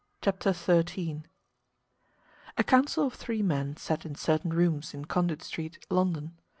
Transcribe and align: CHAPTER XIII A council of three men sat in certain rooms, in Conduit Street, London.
CHAPTER 0.23 0.51
XIII 0.51 1.25
A 2.57 2.63
council 2.63 3.05
of 3.05 3.13
three 3.13 3.43
men 3.43 3.77
sat 3.77 4.03
in 4.03 4.15
certain 4.15 4.51
rooms, 4.51 4.95
in 4.95 5.05
Conduit 5.05 5.43
Street, 5.43 5.77
London. 5.91 6.39